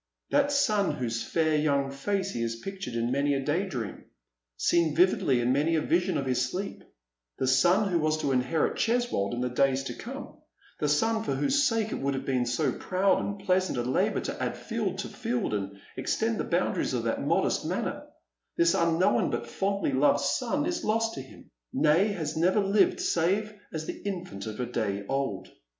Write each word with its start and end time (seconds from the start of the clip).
That 0.31 0.51
eon 0.67 0.93
whose 0.95 1.21
fair 1.21 1.55
young 1.55 1.91
face 1.91 2.31
he 2.31 2.41
has 2.41 2.55
pictured 2.55 2.95
in 2.95 3.11
many 3.11 3.35
a 3.35 3.39
day 3.45 3.67
dream— 3.67 4.05
seen 4.57 4.95
vividly 4.95 5.41
in 5.41 5.53
many 5.53 5.75
a 5.75 5.81
vision 5.81 6.17
of 6.17 6.25
his 6.25 6.43
sleep,— 6.49 6.83
the 7.37 7.45
son 7.45 7.87
who 7.87 7.99
was 7.99 8.17
to 8.21 8.31
inherit 8.31 8.77
Cheswold 8.77 9.31
in 9.35 9.41
the 9.41 9.49
days 9.49 9.83
to 9.83 9.93
come— 9.93 10.39
the 10.79 10.89
son 10.89 11.23
for 11.23 11.35
whose 11.35 11.65
sake 11.65 11.91
it 11.91 11.99
would 11.99 12.15
have 12.15 12.25
been 12.25 12.47
so 12.47 12.71
proud 12.71 13.23
and 13.23 13.45
pleasant 13.45 13.77
a 13.77 13.83
labour 13.83 14.21
to 14.21 14.41
add 14.41 14.57
field 14.57 14.97
to 14.97 15.07
field, 15.07 15.53
and 15.53 15.77
extend 15.95 16.39
the 16.39 16.45
boundaries 16.45 16.95
of 16.95 17.03
that 17.03 17.21
modest 17.23 17.63
manor— 17.63 18.07
this 18.57 18.73
unknown 18.73 19.29
but 19.29 19.45
fondly 19.47 19.91
loved 19.91 20.23
Bon 20.39 20.65
is 20.65 20.83
lost 20.83 21.13
to 21.13 21.21
him, 21.21 21.51
nay, 21.73 22.07
has 22.07 22.35
never 22.35 22.59
lived 22.59 22.99
save 22.99 23.53
as 23.71 23.85
the 23.85 24.01
infant 24.03 24.47
of 24.47 24.59
a 24.59 24.65
day 24.65 25.05
old. 25.07 25.49